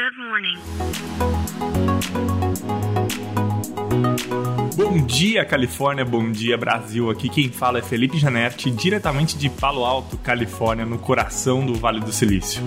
[0.00, 0.58] Good morning.
[4.74, 6.06] Bom dia, Califórnia.
[6.06, 7.10] Bom dia, Brasil.
[7.10, 12.00] Aqui quem fala é Felipe Janetti, diretamente de Palo Alto, Califórnia, no coração do Vale
[12.00, 12.62] do Silício.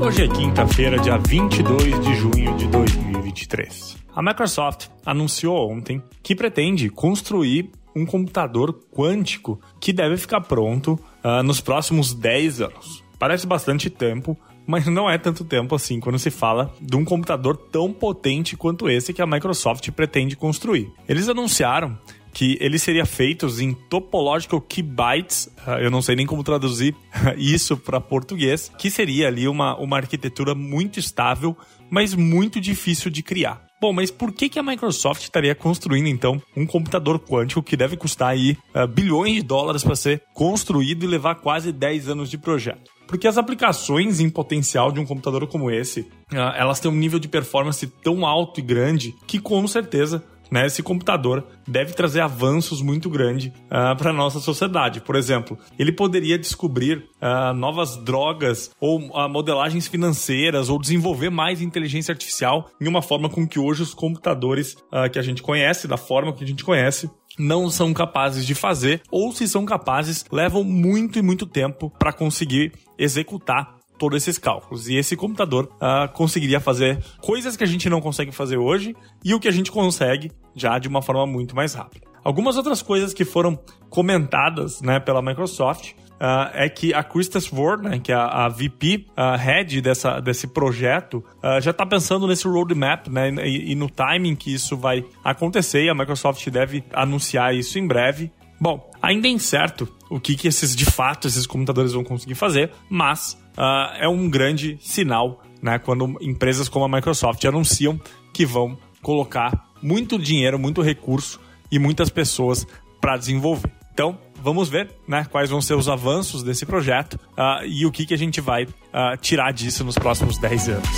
[0.00, 3.98] Hoje é quinta-feira, dia 22 de junho de 2023.
[4.16, 11.42] A Microsoft anunciou ontem que pretende construir um computador quântico que deve ficar pronto uh,
[11.42, 13.04] nos próximos 10 anos.
[13.18, 14.36] Parece bastante tempo,
[14.66, 18.88] mas não é tanto tempo assim quando se fala de um computador tão potente quanto
[18.88, 20.90] esse que a Microsoft pretende construir.
[21.08, 21.98] Eles anunciaram
[22.32, 26.94] que ele seria feito em Topological Keybytes, ah, eu não sei nem como traduzir
[27.38, 31.56] isso para português, que seria ali uma, uma arquitetura muito estável,
[31.88, 33.64] mas muito difícil de criar.
[33.80, 37.96] Bom, mas por que, que a Microsoft estaria construindo então um computador quântico que deve
[37.96, 42.38] custar aí uh, bilhões de dólares para ser construído e levar quase 10 anos de
[42.38, 42.90] projeto?
[43.14, 46.00] Porque as aplicações em potencial de um computador como esse,
[46.32, 50.66] uh, elas têm um nível de performance tão alto e grande que com certeza né,
[50.66, 55.00] esse computador deve trazer avanços muito grandes uh, para a nossa sociedade.
[55.00, 61.60] Por exemplo, ele poderia descobrir uh, novas drogas ou uh, modelagens financeiras ou desenvolver mais
[61.60, 64.76] inteligência artificial em uma forma com que hoje os computadores
[65.12, 69.02] que a gente conhece, da forma que a gente conhece, não são capazes de fazer,
[69.10, 74.88] ou se são capazes, levam muito e muito tempo para conseguir executar todos esses cálculos.
[74.88, 79.34] E esse computador uh, conseguiria fazer coisas que a gente não consegue fazer hoje e
[79.34, 82.06] o que a gente consegue já de uma forma muito mais rápida.
[82.22, 83.58] Algumas outras coisas que foram
[83.90, 88.48] comentadas né, pela Microsoft Uh, é que a Krista Sword, né, que é a, a
[88.48, 93.74] VP uh, head dessa, desse projeto, uh, já está pensando nesse roadmap né, e, e,
[93.74, 95.84] no timing que isso vai acontecer.
[95.84, 98.30] E a Microsoft deve anunciar isso em breve.
[98.60, 102.70] Bom, ainda é incerto o que, que esses de fato esses computadores vão conseguir fazer,
[102.88, 108.00] mas uh, é um grande sinal né, quando empresas como a Microsoft anunciam
[108.32, 112.66] que vão colocar muito dinheiro, muito recurso e muitas pessoas
[113.00, 113.70] para desenvolver.
[113.92, 118.04] Então, vamos ver né, quais vão ser os avanços desse projeto uh, e o que,
[118.06, 120.88] que a gente vai uh, tirar disso nos próximos 10 anos.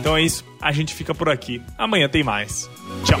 [0.00, 1.62] Então é isso, a gente fica por aqui.
[1.78, 2.68] Amanhã tem mais.
[3.04, 3.20] Tchau.